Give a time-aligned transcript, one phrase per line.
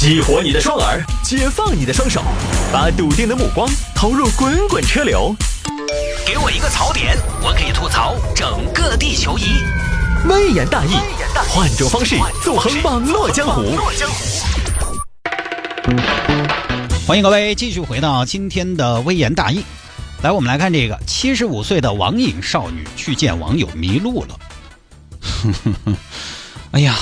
[0.00, 2.22] 激活你的双耳，解放你的双手，
[2.72, 5.36] 把笃定的目光投入滚滚车流。
[6.26, 9.62] 给我一个槽点，我可以吐槽整个地球仪。
[10.26, 10.94] 微言大义，
[11.50, 13.76] 换种方式纵横网络江湖。
[17.06, 19.62] 欢迎各位继续回到今天的微言大义。
[20.22, 24.38] 来，我们来看这个七十五岁的网瘾少女去见网友迷路了。
[26.72, 26.96] 哎呀，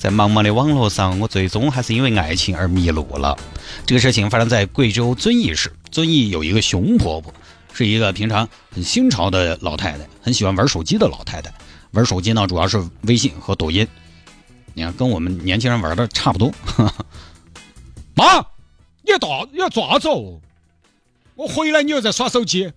[0.00, 3.36] 在茫茫的网络上，我最终还是因为爱情而迷路了。
[3.84, 7.30] 这个事情发生在贵州遵义市，遵义有一个熊婆婆，
[7.74, 11.52] 是一个平常很新潮的老太太，很喜欢玩手机的老太太。
[11.90, 13.86] 玩手机呢，主要是微信和抖音。
[14.72, 16.50] 你看，跟我们年轻人玩的差不多。
[18.16, 18.38] 妈，
[19.02, 20.40] 你打你要抓走？
[21.34, 22.72] 我回来你又在耍手机？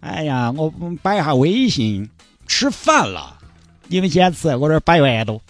[0.00, 2.10] 哎呀，我摆一下微信，
[2.48, 3.38] 吃饭了。
[3.86, 5.40] 你们先吃，我这摆完都。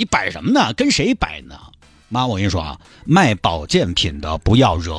[0.00, 0.72] 你摆什么呢？
[0.72, 1.60] 跟谁摆呢？
[2.08, 4.94] 妈，我跟你说啊，卖保健品的不要惹。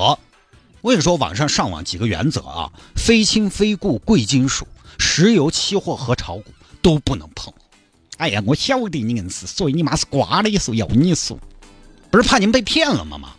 [0.82, 4.68] 我跟你说，网上上网几个原则啊：非亲非故贵金属、
[5.00, 6.54] 石油期货和炒股
[6.84, 7.52] 都不能碰。
[8.18, 11.36] 哎呀，我晓得你硬是，所以你妈是瓜的时候要你说，
[12.12, 13.18] 不是怕你们被骗了吗？
[13.18, 13.30] 妈，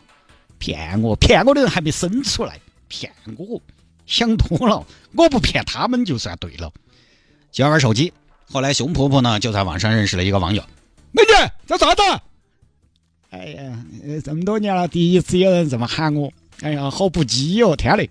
[0.59, 2.59] 骗我，骗我的人还没生出来。
[2.89, 3.63] 骗我，
[4.05, 4.85] 想多了。
[5.15, 6.73] 我不骗他们就算对了。
[7.53, 8.13] 就玩手机，
[8.51, 10.65] 后来熊婆婆呢就在网上认识了一个网友。
[11.13, 12.03] 美女，在啥子？
[13.31, 13.85] 哎呀，
[14.25, 16.33] 这么多年了，第一次有人这么喊我。
[16.63, 18.11] 哎呀，好不羁哦，天嘞！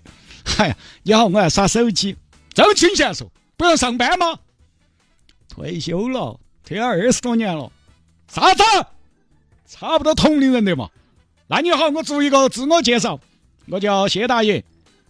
[0.58, 2.16] 哎呀，你好，我要耍手机。
[2.52, 4.38] 这么清贤说，不用上班吗？
[5.48, 7.70] 退休了，退了二十多年了。
[8.28, 8.62] 啥子？
[9.66, 10.88] 差不多同龄人的嘛。
[11.48, 13.18] 那你好，我做一个自我介绍。
[13.66, 14.64] 我叫谢大爷，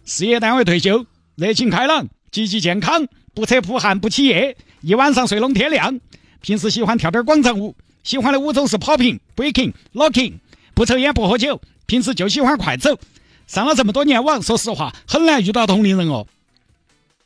[0.05, 1.05] 事业单位退休，
[1.35, 5.99] 热情开朗，积极健康，不扯不汗不起夜，一晚上睡拢天亮。
[6.43, 10.33] 平时喜欢跳点广场舞，喜欢的舞种是 popping、breaking、locking，
[10.73, 12.99] 不抽烟不喝酒，平时就喜欢快走。
[13.47, 16.27] 上了这么多年网，说实话很难遇到同龄人哦。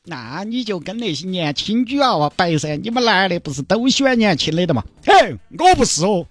[0.03, 4.83] 那你就跟那些年轻女娃娃摆噻，你们男的不是都喜欢年轻的的嘛？
[5.03, 6.27] 嘿，我不是哦，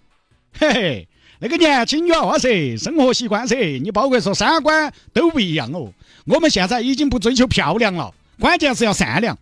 [0.57, 1.09] 嘿嘿。
[1.41, 5.93] 那个年轻女娃娃噻，生活习惯噻，你包括说三观都不一样哦。
[6.25, 9.37] 我们现在已经不追求漂亮了，关键是要善良。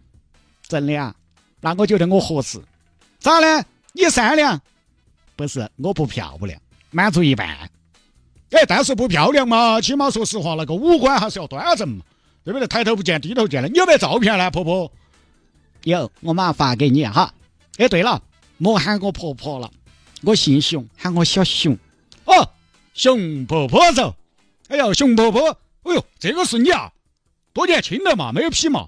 [0.66, 1.14] 真的啊？
[1.60, 2.58] 那我觉得我合适。
[3.24, 3.64] 咋呢？
[3.94, 4.60] 你善良？
[5.34, 7.48] 不是，我不漂亮，满足一半。
[8.50, 12.04] 哎，但是不漂亮嘛，起码说实话，那个五官还是要端正嘛，
[12.44, 12.68] 对不对？
[12.68, 13.68] 抬头不见低头见的。
[13.70, 14.92] 你有没有照片呢，婆婆？
[15.84, 17.32] 有，我马上发给你哈。
[17.78, 18.22] 哎，对了，
[18.58, 19.70] 莫喊我婆婆了，
[20.20, 21.78] 我姓熊，喊我小熊。
[22.26, 22.50] 哦，
[22.92, 24.14] 熊婆婆走。
[24.68, 25.48] 哎呀，熊婆婆，
[25.84, 26.92] 哎呦，这个是你啊？
[27.54, 28.86] 多年轻的嘛，没有皮嘛？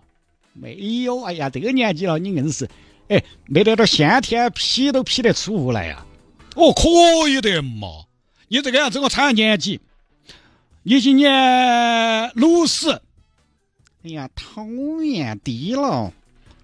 [0.52, 1.22] 没有。
[1.22, 2.68] 哎呀，这个年纪了，你硬是，
[3.08, 6.04] 哎，没得点先天劈都劈得出来呀？
[6.54, 8.04] 哦，可以的嘛。
[8.48, 9.80] 你这个样子，我猜下年纪。
[10.82, 12.90] 你今年六十。
[14.04, 14.64] 哎呀，讨
[15.02, 16.12] 厌，低了，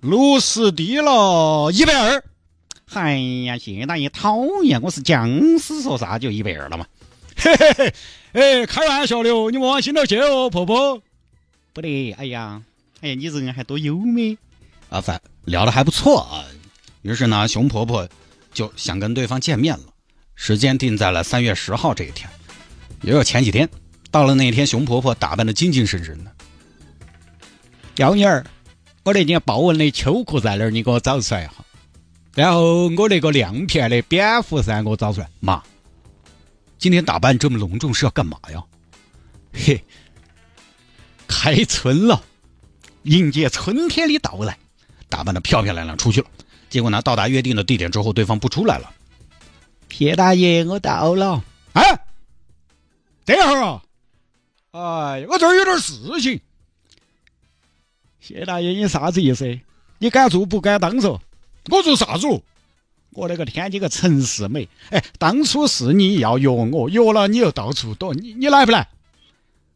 [0.00, 2.24] 六十低了，一百二。
[2.92, 4.80] 哎呀，谢大爷，讨厌！
[4.82, 6.86] 我是僵尸，说啥就一百二了嘛？
[7.36, 7.94] 嘿嘿嘿，
[8.32, 11.02] 哎，开玩笑的哦，你莫往心头去哦，婆婆。
[11.72, 12.62] 不得，哎呀，
[13.00, 14.36] 哎呀，你人还多优美
[14.88, 15.02] 啊！
[15.44, 16.44] 聊的还不错啊。
[17.02, 18.08] 于是呢，熊婆婆
[18.52, 19.84] 就想跟对方见面了，
[20.34, 22.28] 时间定在了三月十号这一天，
[23.02, 23.68] 也有前几天。
[24.10, 26.30] 到了那一天，熊婆婆打扮的精精神神的。
[27.96, 28.44] 幺妮儿，
[29.04, 30.70] 我那件豹纹的秋裤在哪儿？
[30.70, 31.64] 你给我找出来哈。
[32.34, 35.28] 然后我那个亮片的蝙蝠衫给，我找出来。
[35.40, 35.62] 妈，
[36.78, 38.62] 今天打扮这么隆重是要干嘛呀？
[39.52, 39.82] 嘿，
[41.26, 42.22] 开春了，
[43.02, 44.58] 迎接春天的到来，
[45.12, 46.26] 打扮的漂漂亮亮出去了。
[46.70, 48.90] 结果呢，到达约定的地点之后，对方不出来了。
[49.90, 51.44] 谢大爷，我到了。
[51.74, 52.00] 哎，
[53.26, 53.82] 等会儿啊！
[54.70, 55.92] 哎，我这儿有点事
[56.22, 56.40] 情。
[58.20, 59.60] 谢大爷，你啥子意思？
[59.98, 61.20] 你敢做不敢当嗦？
[61.70, 62.26] 我做啥子？
[63.10, 64.66] 我那个天，你个陈世美！
[64.88, 68.88] 哎，当初是你要约我，约了你又到处躲，你你来不来？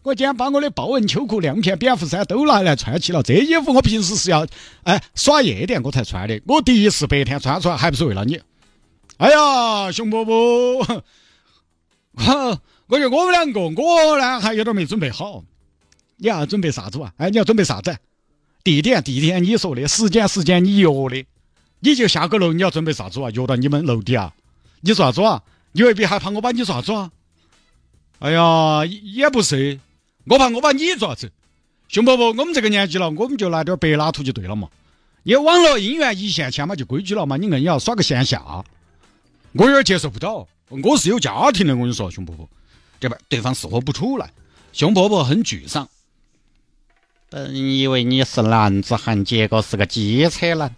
[0.07, 3.25] 我今天把我的豹纹秋裤、亮片蝙蝠衫都拿来穿起了。
[3.25, 4.47] 这衣服我平时是要
[4.85, 8.41] 哎耍夜店我才穿的，我第一次白天穿出来还不是为了你。
[9.17, 10.85] 哎呀，熊伯伯，
[12.15, 15.43] 哈，我觉得我们两个，我呢还有点没准备好。
[16.19, 17.13] 你要准备啥子啊？
[17.17, 17.97] 哎，你要准备啥子？
[18.63, 21.27] 地点地点你说的，时间时间你约的。
[21.81, 23.29] 你就下个楼，你要准备啥子啊？
[23.33, 24.33] 约到你们楼底啊？
[24.83, 25.43] 你说啥子啊？
[25.73, 27.11] 你未必害怕我把你说啥子啊？
[28.21, 29.81] 哎呀，也不是，
[30.27, 31.33] 我怕我把你做啥子？
[31.89, 34.69] 熊伯伯，我们这个年纪了，我们就拿点白拉图就对了嘛。
[35.23, 37.37] 你网络姻缘一线牵嘛，就规矩了嘛。
[37.37, 38.65] 你硬要耍个线下，
[39.53, 40.47] 我有点接受不到。
[40.69, 42.49] 我是有家庭的，我跟你说，熊伯伯，
[42.99, 44.31] 这边对方死活不出来，
[44.73, 45.89] 熊婆婆很沮丧。
[47.29, 50.75] 本以为你是男子汉，结果是个机车男。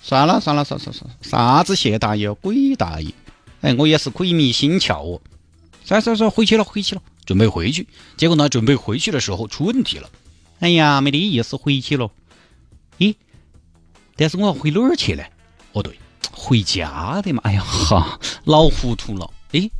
[0.00, 3.12] 算了算了算了算了，啥子谢大爷，鬼大爷！
[3.60, 5.20] 哎，我也是鬼迷心窍哦。
[5.84, 7.02] 算算算，回去了回去了，
[7.32, 7.88] 准备回去。
[8.18, 10.10] 结果呢，准备回去的时候出问题了。
[10.60, 12.10] 哎呀，没得意思，回去了。
[12.98, 13.16] 咦？
[14.16, 15.24] 但是我要回哪儿去呢？
[15.72, 15.98] 哦对，
[16.30, 17.40] 回家的嘛。
[17.44, 19.30] 哎呀哈，老糊涂了。
[19.52, 19.70] 哎，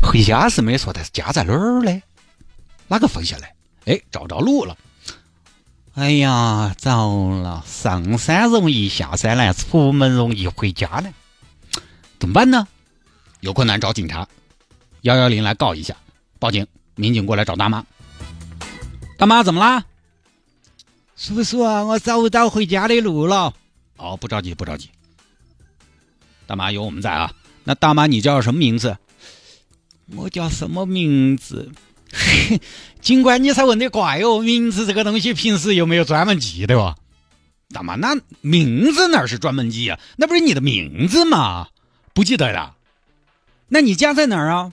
[0.00, 2.02] 回家是没错，但是家在哪儿呢？
[2.86, 3.46] 哪个方向呢？
[3.84, 4.74] 哎，找着路了。
[5.92, 7.62] 哎呀，糟了！
[7.66, 11.12] 上山容易下山难，出门容易回家难，
[12.18, 12.66] 怎么办呢？
[13.40, 14.26] 有困难找警察，
[15.02, 15.96] 幺幺零来告一下，
[16.38, 16.66] 报警，
[16.96, 17.84] 民警过来找大妈。
[19.16, 19.84] 大妈怎么啦？
[21.16, 23.52] 叔叔啊，我找不到回家的路了。
[23.96, 24.90] 哦，不着急，不着急。
[26.46, 27.32] 大妈有我们在啊。
[27.64, 28.96] 那大妈你叫什么名字？
[30.14, 31.70] 我叫什么名字？
[33.00, 34.40] 警官，你才问的怪哦！
[34.40, 36.96] 名字这个东西，平时又没有专门记的哦。
[37.70, 40.00] 大妈，那名字哪是专门记啊？
[40.16, 41.68] 那不是你的名字吗？
[42.14, 42.74] 不记得了？
[43.68, 44.72] 那你家在哪儿啊？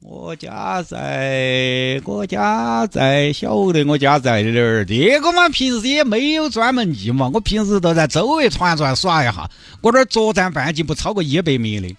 [0.00, 4.84] 我家在，我家在，晓得我家在哪儿？
[4.84, 7.28] 这个嘛，平时也没有专门记嘛。
[7.34, 9.50] 我平时都在周围转转耍一下。
[9.82, 11.94] 我这儿作战半径不超过一百米的。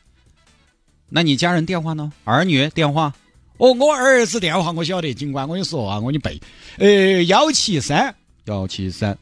[1.09, 2.11] 那你家人电话呢？
[2.23, 3.13] 儿女电话？
[3.57, 6.39] 哦，我儿子电话我晓得，警官，我跟你说啊，我给你背，
[6.77, 8.15] 呃，幺七三
[8.45, 9.17] 幺七三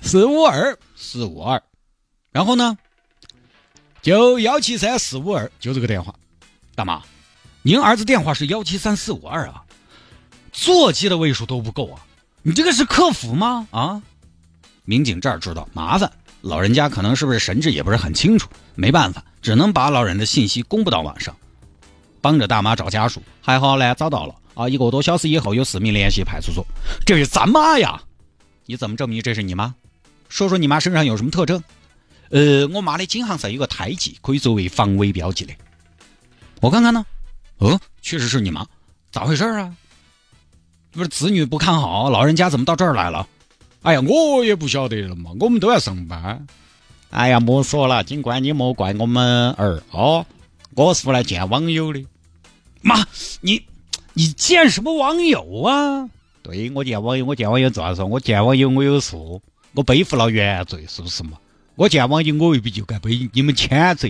[0.00, 1.60] 四五二四五二，
[2.30, 2.78] 然后呢，
[4.00, 6.14] 就幺七三四五二，就这个电话。
[6.76, 7.02] 大妈，
[7.66, 9.64] 您儿子电话是幺七三四五二啊，
[10.52, 11.98] 座机的位数都不够啊，
[12.44, 13.66] 你这个是客服吗？
[13.72, 14.00] 啊，
[14.84, 16.08] 民警这儿知道麻烦，
[16.42, 21.36] 老人家可能是不是神志也不是很清楚，没办法，只能把老人的信息公布到网上。
[22.20, 24.68] 帮着大妈找家属，还好呢，找到了啊！
[24.68, 26.64] 一个多小时以后，有市民联系派出所，
[27.04, 28.00] 这是咱妈呀！
[28.66, 29.74] 你怎么证明这是你妈？
[30.28, 31.60] 说说你妈身上有什么特征？
[32.30, 35.52] 呃，我妈的颈项上有个胎记，可以作为防伪标记的。
[36.60, 37.04] 我看看呢。
[37.58, 38.66] 哦，确实是你妈，
[39.10, 39.74] 咋回事啊？
[40.92, 43.26] 不是子女不看好，老人家怎么到这儿来了？
[43.82, 46.46] 哎呀，我也不晓得了嘛，我们都要上班。
[47.10, 50.26] 哎呀，莫说了，警官你莫怪我们儿哦，
[50.74, 52.04] 我是来见网友的。
[52.80, 53.06] 妈，
[53.40, 53.62] 你
[54.14, 56.08] 你见什么网友啊？
[56.42, 58.06] 对我见网友，我见网友咋说？
[58.06, 59.40] 我见网友我有数，
[59.72, 61.32] 我背负了原罪，是不是嘛？
[61.74, 64.08] 我见网友我未必就该被你们谴责。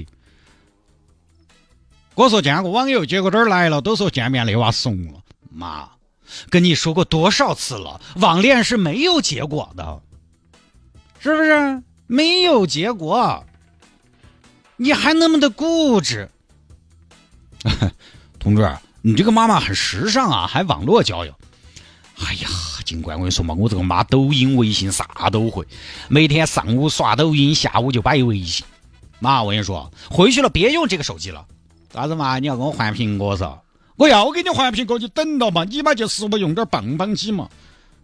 [2.16, 5.20] 我说见过网友，结果这儿来了，都说见面那娃怂了。
[5.50, 5.86] 妈，
[6.48, 10.00] 跟你说过多少次了，网恋是没有结果的，
[11.20, 11.82] 是不是？
[12.06, 13.44] 没有结果，
[14.76, 16.30] 你还那么的固执。
[18.40, 21.34] 同志，你这个妈妈很时尚啊，还网络交友。
[22.24, 22.48] 哎呀，
[22.86, 25.66] 警官，我跟你说嘛，我这个妈抖音、微信啥都会，
[26.08, 28.64] 每天上午刷抖音，下午就摆微信。
[29.18, 31.44] 妈，我跟你说，回去了别用这个手机了。
[31.96, 32.38] 啥子嘛？
[32.38, 33.56] 你要给我换苹果嗦？
[33.96, 37.48] 我要给你换苹果，就等到嘛，你妈就是我用点棒棒机嘛，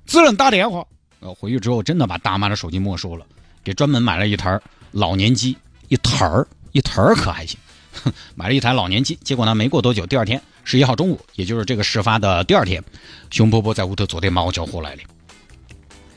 [0.07, 0.83] 只能打电话。
[1.21, 3.27] 呃，回去之后真的把大妈的手机没收了，
[3.63, 4.59] 给专门买了一台
[4.93, 5.55] 老年机，
[5.89, 7.59] 一台儿一台儿可还行。
[8.35, 12.83] 买了一台老年机，结果呢，没过多久，第二天十一号中午，也就是这个事发的第二天，
[13.31, 15.03] 熊婆婆在屋头坐的猫叫火来的。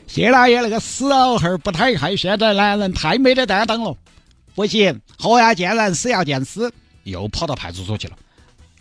[0.06, 3.94] 谢大爷那个死老汉儿不太害，现在男人太没得担当了，
[4.54, 6.72] 不行，活要见人，死要见尸，
[7.10, 8.16] 又跑到派出所去了。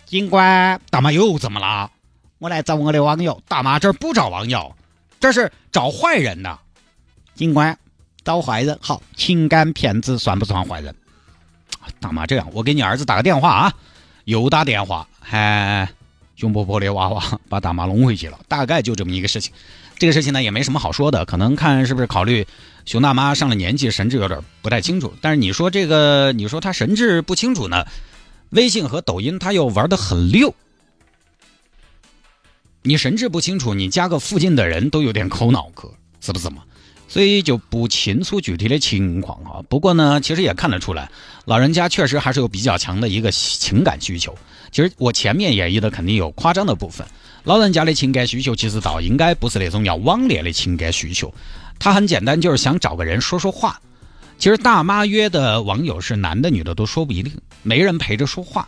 [0.06, 1.90] 警官，大妈又怎么了？
[2.38, 3.42] 我来找我的网友。
[3.48, 4.76] 大妈这儿不找网友，
[5.20, 6.60] 这是找坏人的。
[7.34, 7.78] 警官，
[8.24, 10.94] 找坏人好，情感骗子算不算坏人？
[12.00, 13.74] 大妈，这样我给你儿子打个电话啊，
[14.26, 15.88] 又打电话，还
[16.36, 19.54] 熊婆婆的娃娃把大妈弄回去了，大概就这么一个事情。
[19.98, 22.46] 这个事情呢也没什么好说的，可能看是不是考虑
[22.86, 25.14] 熊大妈上了年纪，神志有点不太清楚。
[25.22, 27.86] 但是你说这个，你说他神志不清楚呢，
[28.56, 30.54] 微信和抖音他又玩的很溜。
[32.82, 36.64] 你神志不清楚，你加个附近的人都有点抠脑壳，是不是嘛？
[37.08, 39.62] 所以就不清楚具体的情况啊。
[39.68, 41.12] 不过呢，其实也看得出来，
[41.46, 44.36] 老人家确实还是有比较强的一个情感需求。
[44.72, 47.06] 其实我前面演绎的肯定有夸张的部分，
[47.44, 51.34] 老人家的情感需求其实倒应该不是那种要网恋的情感需求，
[51.78, 53.82] 他很简单，就是想找个人说说话。
[54.38, 58.68] 其实大妈约的网友是男的女的都说不一定，没人陪着说话。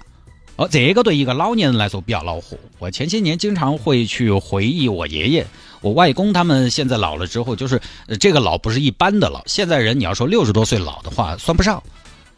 [0.55, 2.57] 哦，这个对一个老年人来说比较恼火。
[2.79, 5.45] 我前些年经常会去回忆我爷爷。
[5.81, 7.79] 我外公他们现在老了之后，就是
[8.19, 9.43] 这个老不是一般的老。
[9.45, 11.83] 现在人你要说六十多岁老的话，算不上。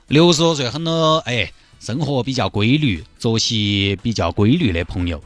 [0.09, 5.24] 六十多岁很多，哎，生活比较规律、作息比较规律的朋友，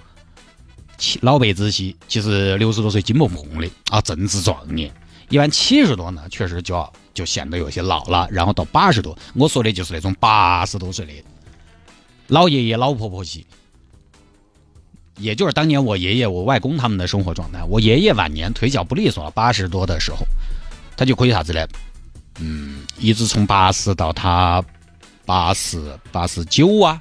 [1.22, 4.94] 老辈子些其实六十多岁金蹦蹦的啊，正值壮年。
[5.30, 8.28] 一般七十多呢，确实就要就显得有些老了。
[8.32, 11.14] 然后到八十多，我说的就是那种八十多岁的
[12.28, 13.44] 老爷爷、老婆婆些。
[15.18, 17.64] 也就是当年我爷爷、我外公他们的生活状态。
[17.66, 20.26] 我爷爷晚年腿脚不利索，八十多的时候，
[20.98, 21.68] 他就可以啥子呢？
[22.40, 24.64] 嗯，一直从八十到他
[25.24, 27.00] 八十八十九啊，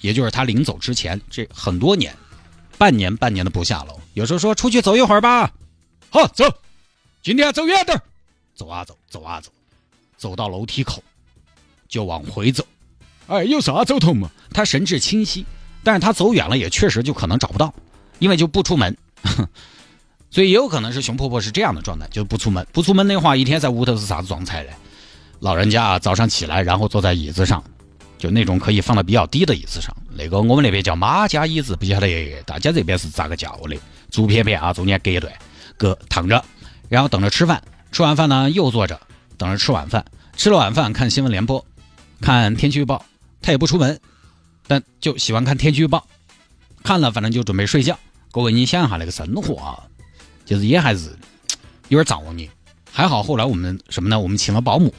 [0.00, 2.12] 也就是他临走之前这很多年，
[2.76, 3.96] 半年半年的不下楼。
[4.14, 5.52] 有时候说出去走一会儿吧，
[6.10, 6.44] 好走，
[7.22, 8.02] 今天走远点儿
[8.56, 9.52] 走啊走，走啊走，
[10.16, 11.04] 走到楼梯口
[11.86, 12.66] 就往回走。
[13.28, 14.28] 哎，有啥走头嘛？
[14.52, 15.46] 他神志清晰。
[15.84, 17.72] 但是他走远了，也确实就可能找不到，
[18.18, 18.96] 因为就不出门，
[20.32, 22.66] 所以也有可能是熊婆婆是这样的状态，就不出门。
[22.72, 24.70] 不出门的话，一天在屋头是啥子状态嘞？
[25.38, 27.62] 老人家啊，早上起来，然后坐在椅子上，
[28.18, 33.76] 就那种可以放的比较低的椅子上，那个我们那边叫马家椅子，不晓得大家这边是咋个叫的？
[34.10, 35.32] 竹片片啊，中间隔一段，
[35.76, 36.44] 隔躺着，
[36.88, 37.62] 然后等着吃饭。
[37.96, 39.00] 吃完饭呢，又坐着
[39.38, 40.04] 等着吃晚饭。
[40.36, 41.64] 吃了晚饭，看新闻联播，
[42.20, 43.02] 看天气预报，
[43.40, 43.98] 他也不出门。
[44.66, 46.06] 但就喜欢看天气预报，
[46.82, 47.98] 看了反正就准备睡觉。
[48.30, 49.80] 各位，你想一下那个生活啊，
[50.44, 51.16] 就是也还是
[51.88, 52.50] 有点造孽。
[52.92, 54.20] 还好后来我们什么呢？
[54.20, 54.94] 我们请了保姆，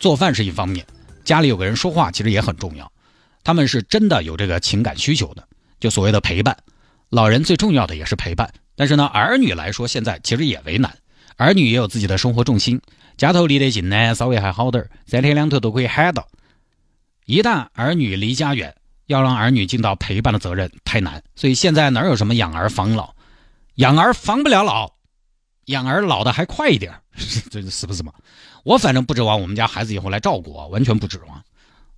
[0.00, 0.86] 做饭是一方面，
[1.26, 2.90] 家里有个人说话其实也很重要。
[3.44, 5.46] 他们是真的有这个情感需求的，
[5.78, 6.56] 就所谓的陪伴。
[7.10, 8.50] 老人最重要的也是陪伴。
[8.74, 10.96] 但是呢，儿女来说现在其实也为难，
[11.38, 12.80] 儿女也有自己的生活重心，
[13.16, 16.28] 家头离得近呢，稍微还好点三天两头都可以喊到。
[17.26, 18.74] 一旦儿女离家远，
[19.06, 23.14] 要让儿女尽到陪伴的责任太难，所以现在哪有什么养儿防老，
[23.76, 24.90] 养儿防不了老，
[25.66, 26.92] 养儿老的还快一点，
[27.50, 28.12] 这是不是嘛？
[28.64, 31.40] 我反正不指望我们家孩子以后来照顾我，完全不指望，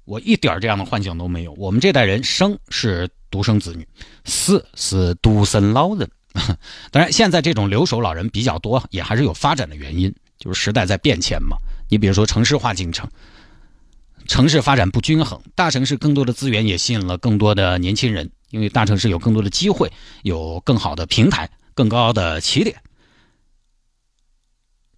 [0.05, 1.53] 我一点这样的幻想都没有。
[1.55, 3.89] 我们这代人生是独生子女，
[4.27, 6.07] 死是独生老人。
[6.91, 11.57] 当然，现在这种留守老人比较多，也还是有发展的原因，就是时代在变迁嘛。
[11.89, 13.09] 你比如说城市化进程。
[14.29, 19.91] 城市发展不均衡，大城市更多的资源也吸引了更多的年轻人，因为大城市有更多的机会，
[20.23, 22.77] 有更好的平台，更高的起点。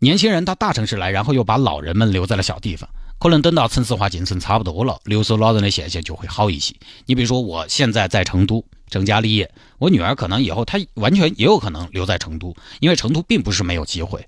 [0.01, 6.75] 年轻人到大城市来，然后又把老人们留在了小地方，可能等到城市化进程差不多了，留守老人的现象就会好一些。
[7.07, 9.51] 你比如说，我现在在成都成家立业，
[9.83, 14.25] 我女儿可能以后她完全也有可能留在成都，因为成都并不是没有机会，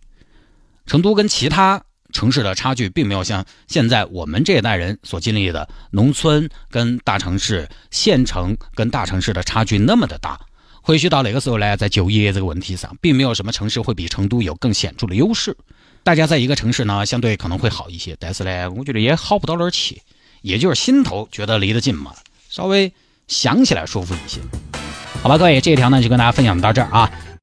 [0.85, 1.81] 成都跟其他。
[2.13, 10.39] 城市的差距并没有像现在我们这一代人所经历的农村跟大城市、县城跟大城市的差距那么的大。
[10.81, 15.57] 或许到那个时候呢，在就业这个问题上，并没有什么城市会比成都有更显著的优势。
[16.05, 20.01] 大家在一个城市呢，相对可能会好一些，但是呢，我觉得也好不到哪儿去，
[20.43, 22.15] 也就是心头觉得离得近嘛，
[22.49, 22.93] 稍微
[23.27, 24.41] 想起来舒服一些。
[25.25, 27.11] 好吧，各位，这一条呢就跟大家分享到这儿啊。